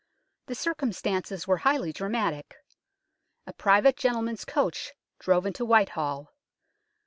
The 0.47 0.55
circumstances 0.55 1.47
were 1.47 1.57
highly 1.57 1.93
dramatic. 1.93 2.55
A 3.45 3.53
private 3.53 3.95
gentleman's 3.97 4.45
coach 4.45 4.93
drove 5.19 5.45
into 5.45 5.63
Whitehall. 5.63 6.33